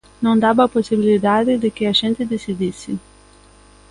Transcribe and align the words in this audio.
Non 0.25 0.35
daba 0.43 0.61
a 0.65 0.73
posibilidade 0.77 1.51
de 1.63 1.69
que 1.75 1.85
a 1.87 1.97
xente 2.01 2.23
decidise. 2.33 2.91